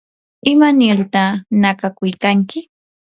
¿imanirta 0.51 1.23
nakakuykanki? 1.61 2.59